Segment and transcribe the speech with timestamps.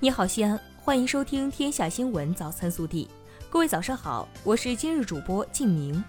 [0.00, 3.06] 你好，西安，欢迎收听《天下新闻早餐速递》。
[3.50, 6.04] 各位早上好，我是今日主播静明。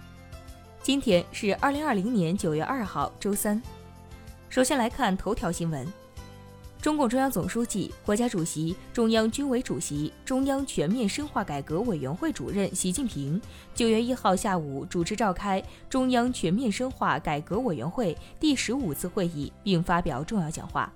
[0.80, 3.60] 今天是二零二零年九月二号，周三。
[4.48, 5.84] 首先来看头条新闻：
[6.80, 13.42] 中共中央总书记、国家主席、中央军委主席、中央全面深化改革委员会主任习近平
[13.74, 20.92] 九月一号下午主持召开中央全面深化改革委员会第十五次会议，并发表重要讲话。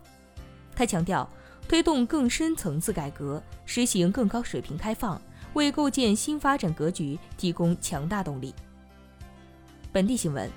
[0.76, 1.28] 他强调。
[1.66, 5.20] 推动更深层次改革，实行更高水平开放，
[5.54, 8.54] 为构建新发展格局提供强大动力。
[9.90, 10.48] 本地新闻：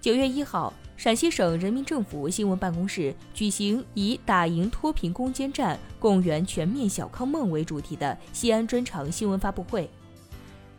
[0.00, 9.88] 九月一号，陕西省人民政府新闻办公室举行以“打赢脱贫攻坚战，共圆全面小康梦”为主题的西安专场新闻发布会。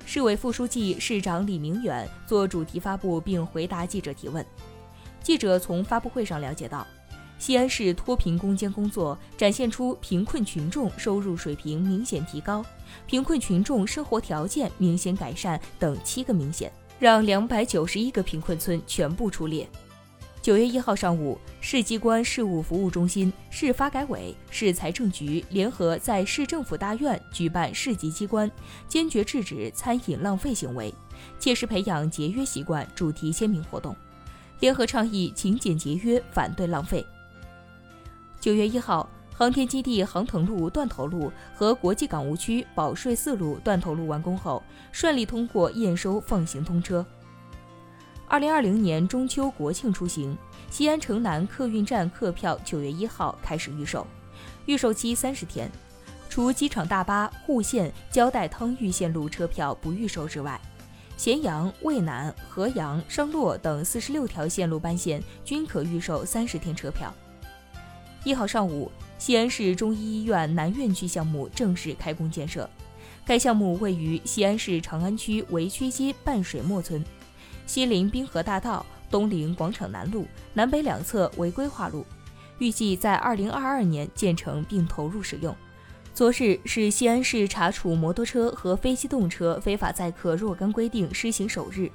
[0.05, 4.45] 市委副书记、市长李明远做主题发布并回答记者提问。
[5.21, 6.85] 记者从发布会上了解到。
[7.43, 12.65] 西安市脱贫攻坚工作展现出贫困群众收入水平明显提高、
[13.05, 19.67] 贫困群众生活条件明显改善等七个明显，让两百九十一个贫困村全部出列。
[20.41, 28.49] 九月一号上午，市机关事务服务中心、市发改委、市财政局联合在市政府大院举办市级机关
[28.87, 30.95] 坚决制止餐饮浪费行为，
[31.37, 33.93] 切实培养节约习惯主题鲜明活动，
[34.61, 37.05] 联合倡议勤俭节约，反对浪费。
[38.43, 47.05] 九月一号，航天基地航腾路断头路和国际港务区保税四路断头路完工后，顺利通过验收放行通车。
[48.27, 50.37] 二零二零年中秋国庆出行，
[50.69, 54.05] 西安城南客运站客票九月一号开始预售，
[54.65, 55.71] 预售期三十天。
[56.27, 60.59] 除机场大巴、沪线、胶带汤峪线路车票不预售之外，
[61.15, 67.09] 咸阳、渭南、河阳、商洛等四十六条线路班线均可预售三十天车票。
[68.25, 72.69] 一号上午，西安市中医医院南院区项目正式开工建设。
[73.25, 77.03] 该项目位于西安市长安区围曲街半水磨村，
[77.65, 82.05] 西临滨河大道，东临广场南路，南北两侧为规划路，
[82.59, 85.53] 预计在二零二二年建成并投入使用。
[86.13, 91.91] 昨日是西安市查处摩托车和非机动车非法载客若干规定施行首日，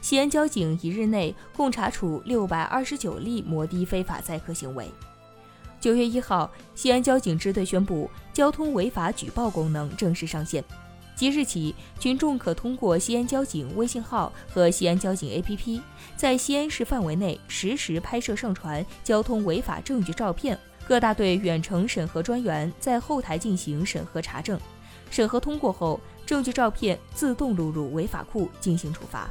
[0.00, 4.88] 西安交警一日内共查处六百二十九例摩的非法载客行为。
[5.82, 10.62] 九月一号，西安交警支队宣布，交通违法举报功能正式上线。
[11.16, 15.82] 即日起，群众可通过西安交警微信号和西安交警 APP，
[16.14, 20.56] 在西安市范围内实时拍摄上传交通违法证据照片。
[20.86, 24.56] 各大队远程审核专员在后台进行审核查证，
[25.10, 29.28] 审核通过后，证据照片自动录入违法库进行处罚。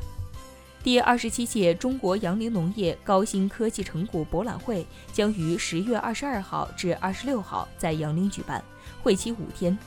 [0.83, 4.83] 第二十七届中国杨凌农业高新科技成果博览会
[5.13, 8.63] 将于十月二十二号至二十六号在杨凌举办，
[9.03, 9.77] 会期五天。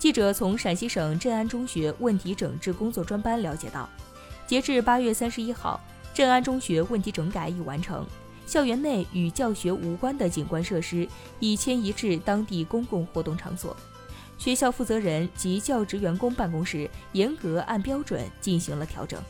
[0.00, 3.88] 记者从陕西省镇安中学问题整治工作专班了解到，
[4.48, 5.80] 截至八月三十一号，
[6.12, 8.04] 镇安中学问题整改已完成，
[8.44, 11.06] 校园内与教学无关的景观设施
[11.38, 13.76] 已迁移至当地公共活动场所，
[14.38, 19.22] 学校负责人及教职员工办公室严格按标准进行了调整。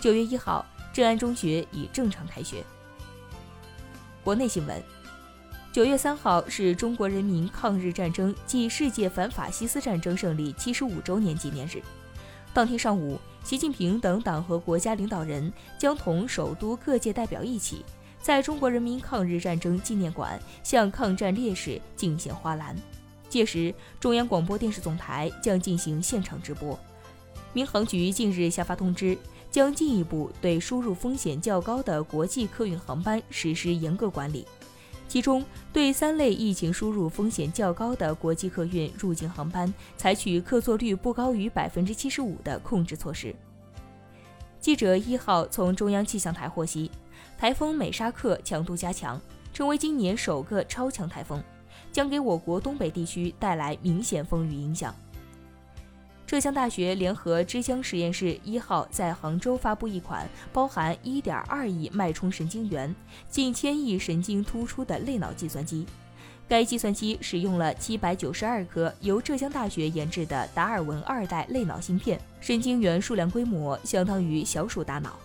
[0.00, 2.62] 九月一号，镇安中学已正常开学。
[4.22, 4.80] 国内新闻：
[5.72, 11.82] 九月三号是中国人民抗日战争暨世界反法西斯战争胜利七十五周年纪念日。
[12.54, 17.84] 当天上午，习近平等党和国家领导人将同首都各界代表一起，
[18.22, 22.76] 在中国人民抗日战争纪念馆向抗战烈士敬献花篮。
[23.28, 26.78] 届时，中央广播电视总台将进行现场直播。
[27.52, 29.18] 民航局近日下发通知。
[29.50, 34.46] 将进一步对输入风险较高的国际客运航班实施严格管理，
[35.08, 43.34] 其中对三类疫情输入风险较高的国际客运入境航班，采取客座率不高于百分之七十五的控制措施。
[44.60, 46.90] 记者一号从中央气象台获悉，
[47.38, 49.18] 台风美沙克强度加强，
[49.54, 51.42] 成为今年首个超强台风，
[51.90, 54.94] 将给我国东北地区带来明显风雨影响。
[56.28, 62.94] 浙江大学联合之江实验室一号在杭州发布一款包含1.2亿脉冲神经元、
[63.30, 65.86] 近千亿神经突出的类脑计算机。
[66.46, 75.18] 该计算机使用了792颗由浙江大学研制的达尔文二代类脑芯片，神经元数量规模相当于小鼠大脑。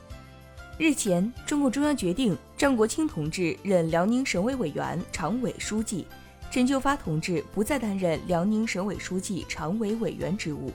[0.77, 6.07] 日前，中共中央决定张国清同志任辽宁省委委员、常委书记，
[6.49, 10.71] 陈旧发同志不再担任辽宁省委书记、常委委员职务。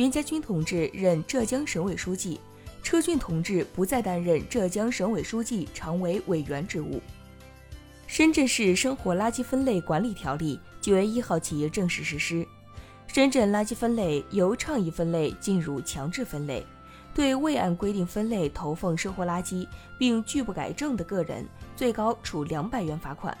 [0.00, 2.40] 袁家军同志任浙江省委书记，
[2.82, 7.02] 车俊同志不再担任浙江省委书记、常委委员职务。
[8.06, 12.46] 深圳市生活垃圾分类管理条例九月一号起正式实施。
[13.08, 16.64] 深圳垃圾分类由倡议分类进入强制分类，
[17.14, 19.68] 对未按规定分类投放生活垃圾
[19.98, 23.36] 并拒不改正的个人，最高处两百元罚款；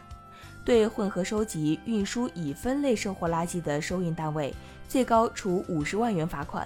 [0.70, 4.54] 对混合收集、运输已分类生活垃圾的收运单位，
[4.88, 6.64] 最高处五十万元罚款。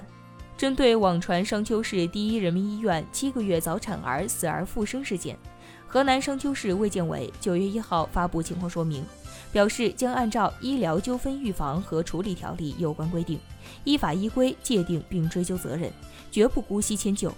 [0.59, 5.39] 针对网传商丘市第一人民医院七个月早产儿死而复生事件。
[5.87, 9.03] 河南商丘市卫健委九月一号发布情况说明，
[9.51, 13.39] 表示将按照《医疗纠纷预防和处理条例》有关规定，
[13.85, 15.91] 依法依规界定并追究责任，
[16.31, 17.33] 绝不姑息迁就。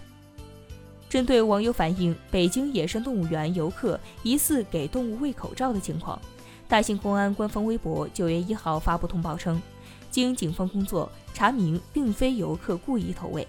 [1.08, 6.20] 针对网友反映北京野生动物园游客疑似给动物喂口罩的情况，
[6.68, 9.62] 大兴公安官方微博九月一号发布通报称，
[10.10, 13.46] 经警方工作查明，并非游客故意投喂。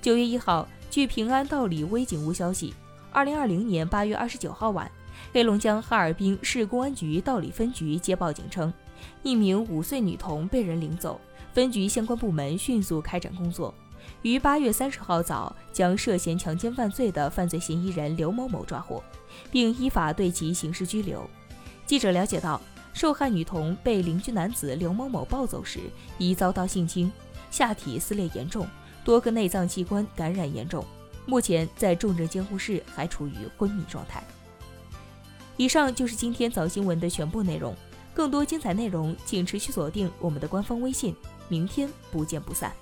[0.00, 2.74] 九月一号，据平安道里微警务消息。
[3.12, 4.90] 二零二零年八月二十九号晚，
[5.32, 8.72] 黑龙江哈尔滨市公安局道里分局接报警称，
[9.22, 11.20] 一名五岁女童被人领走。
[11.52, 13.72] 分局相关部门迅速开展工作，
[14.22, 19.00] 于八月三十号早将涉嫌强奸犯罪的犯罪嫌疑人刘某某抓获，
[19.52, 21.24] 并依法对其刑事拘留。
[21.86, 22.60] 记者了解到，
[22.92, 25.80] 受害女童被邻居男子刘某某抱走时，
[26.18, 27.10] 已遭到性侵，
[27.50, 28.66] 下体撕裂严重，
[29.04, 30.84] 多个内脏器官感染严重。
[31.26, 34.22] 目前在重症监护室，还处于昏迷状态。
[35.56, 37.74] 以上就是今天早新闻的全部内容，
[38.14, 41.14] 更多精彩内容请持续锁定我们的官方微信。
[41.48, 42.72] 明天不见不散。